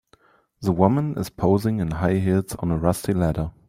The 0.61 0.71
woman 0.71 1.15
is 1.15 1.29
posing 1.29 1.79
in 1.79 1.91
high 1.91 2.15
heels 2.15 2.55
on 2.57 2.71
a 2.71 2.75
rusty 2.79 3.13
ladder 3.13 3.51